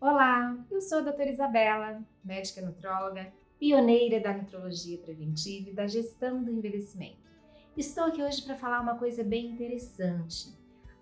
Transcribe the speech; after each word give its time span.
Olá, 0.00 0.58
eu 0.70 0.82
sou 0.82 0.98
a 0.98 1.02
doutora 1.02 1.30
Isabela, 1.30 2.02
médica 2.22 2.60
nutróloga, 2.60 3.32
pioneira 3.58 4.20
da 4.20 4.36
nutrologia 4.36 4.98
preventiva 4.98 5.70
e 5.70 5.72
da 5.72 5.86
gestão 5.86 6.42
do 6.42 6.50
envelhecimento. 6.50 7.16
Estou 7.76 8.04
aqui 8.04 8.22
hoje 8.22 8.42
para 8.42 8.56
falar 8.56 8.80
uma 8.80 8.98
coisa 8.98 9.24
bem 9.24 9.46
interessante. 9.46 10.52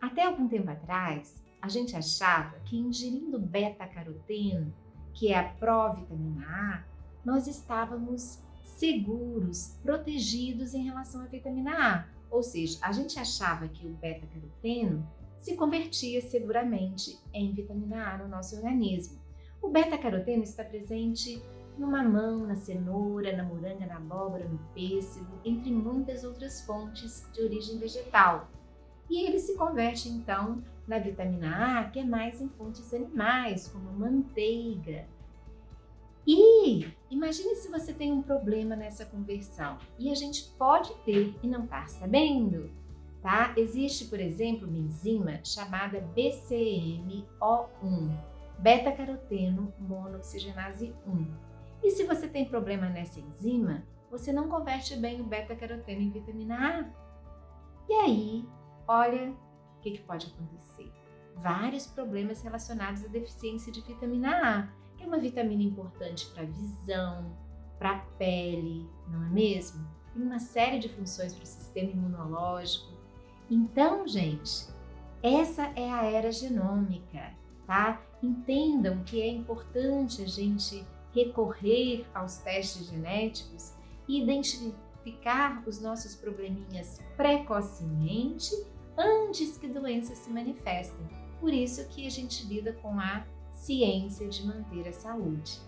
Até 0.01 0.25
algum 0.25 0.47
tempo 0.47 0.71
atrás, 0.71 1.43
a 1.61 1.69
gente 1.69 1.97
achava 1.97 2.61
que 2.61 2.77
ingerindo 2.77 3.41
beta-caroteno, 3.41 4.73
que 5.13 5.33
é 5.33 5.39
a 5.39 5.49
provitamina 5.49 6.47
A, 6.47 6.85
nós 7.25 7.49
estávamos 7.49 8.41
seguros, 8.63 9.79
protegidos 9.83 10.75
em 10.75 10.85
relação 10.85 11.23
à 11.23 11.27
vitamina 11.27 11.73
A. 11.73 12.07
Ou 12.31 12.43
seja, 12.43 12.79
a 12.83 12.93
gente 12.93 13.19
achava 13.19 13.67
que 13.67 13.87
o 13.87 13.91
beta-caroteno 13.95 15.07
se 15.43 15.57
convertia 15.57 16.23
seguramente 16.23 17.19
em 17.35 17.53
vitamina 17.53 18.15
A 18.15 18.19
no 18.19 18.29
nosso 18.29 18.57
organismo. 18.57 19.21
O 19.61 19.69
beta-caroteno 19.69 20.45
está 20.45 20.65
presente 20.65 21.43
no 21.77 21.89
mamão, 21.89 22.47
na 22.47 22.55
cenoura, 22.55 23.37
na 23.37 23.43
moranga, 23.43 23.85
na 23.85 23.97
abóbora, 23.97 24.49
no 24.49 24.59
pêssego, 24.73 25.33
entre 25.45 25.71
muitas 25.73 26.23
outras 26.23 26.65
fontes 26.65 27.27
de 27.33 27.43
origem 27.43 27.77
vegetal. 27.79 28.49
E 29.11 29.27
ele 29.27 29.41
se 29.41 29.57
converte 29.57 30.09
então 30.09 30.63
na 30.87 30.99
vitamina 30.99 31.81
A, 31.81 31.91
que 31.91 31.99
é 31.99 32.05
mais 32.05 32.41
em 32.41 32.49
fontes 32.49 32.95
animais, 32.95 33.67
como 33.67 33.93
manteiga. 33.93 35.07
E 36.25 36.87
imagine 37.11 37.57
se 37.57 37.69
você 37.69 37.93
tem 37.93 38.13
um 38.13 38.23
problema 38.23 38.77
nessa 38.77 39.05
conversão 39.05 39.77
e 39.99 40.09
a 40.09 40.15
gente 40.15 40.45
pode 40.57 40.95
ter 41.05 41.35
e 41.43 41.49
não 41.49 41.65
está 41.65 41.85
sabendo 41.89 42.71
tá? 43.23 43.55
Existe, 43.57 44.07
por 44.07 44.21
exemplo, 44.21 44.69
uma 44.69 44.77
enzima 44.77 45.41
chamada 45.45 46.05
BCMO1, 46.15 47.25
beta-caroteno 48.59 49.73
monoxigenase 49.79 50.93
1. 51.07 51.53
E 51.83 51.91
se 51.91 52.05
você 52.05 52.29
tem 52.29 52.45
problema 52.45 52.89
nessa 52.89 53.21
enzima, 53.21 53.85
você 54.11 54.33
não 54.33 54.49
converte 54.49 54.97
bem 54.97 55.21
o 55.21 55.25
beta-caroteno 55.25 56.03
em 56.03 56.11
vitamina 56.11 56.57
A. 56.57 56.85
E 57.89 57.95
aí, 57.95 58.49
olha 58.87 59.31
o 59.31 59.81
que, 59.81 59.93
que 59.93 60.03
pode 60.03 60.27
acontecer. 60.27 60.93
Vários 61.37 61.87
problemas 61.87 62.43
relacionados 62.43 63.05
à 63.05 63.09
deficiência 63.09 63.73
de 63.73 63.81
vitamina 63.81 64.31
A, 64.31 64.69
que 64.97 65.05
é 65.05 65.07
uma 65.07 65.19
vitamina 65.19 65.63
importante 65.63 66.27
para 66.27 66.43
a 66.43 66.47
visão, 66.47 67.37
para 67.79 67.93
a 67.93 67.99
pele, 68.19 68.89
não 69.09 69.25
é 69.25 69.31
mesmo? 69.31 69.85
Tem 70.13 70.23
uma 70.23 70.39
série 70.39 70.79
de 70.79 70.89
funções 70.89 71.33
para 71.35 71.43
o 71.43 71.47
sistema 71.47 71.91
imunológico, 71.91 72.92
então, 73.55 74.07
gente, 74.09 74.67
essa 75.23 75.65
é 75.77 75.91
a 75.91 76.05
era 76.05 76.33
genômica, 76.33 77.35
tá? 77.67 78.01
Entendam 78.23 79.03
que 79.05 79.21
é 79.21 79.29
importante 79.29 80.23
a 80.23 80.27
gente 80.27 80.85
recorrer 81.15 82.07
aos 82.15 82.39
testes 82.39 82.87
genéticos 82.87 83.75
e 84.09 84.23
identificar 84.23 85.63
os 85.67 85.81
nossos 85.81 86.15
probleminhas 86.15 87.01
precocemente 87.17 88.51
antes 88.97 89.59
que 89.59 89.69
doenças 89.69 90.19
se 90.19 90.31
manifestem. 90.31 91.07
Por 91.39 91.53
isso 91.53 91.87
que 91.89 92.07
a 92.07 92.11
gente 92.11 92.47
lida 92.47 92.73
com 92.73 92.99
a 92.99 93.27
ciência 93.51 94.29
de 94.29 94.47
manter 94.47 94.89
a 94.89 94.93
saúde, 94.93 95.61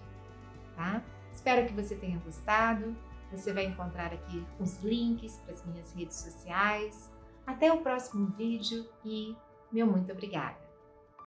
tá? 0.74 1.04
Espero 1.32 1.66
que 1.66 1.74
você 1.74 1.96
tenha 1.96 2.18
gostado. 2.20 2.96
Você 3.30 3.52
vai 3.52 3.66
encontrar 3.66 4.12
aqui 4.12 4.44
os 4.60 4.82
links 4.82 5.36
para 5.44 5.52
as 5.52 5.66
minhas 5.66 5.92
redes 5.92 6.16
sociais, 6.16 7.10
até 7.46 7.72
o 7.72 7.82
próximo 7.82 8.26
vídeo 8.26 8.86
e 9.04 9.36
meu 9.70 9.86
muito 9.86 10.10
obrigada! 10.12 10.63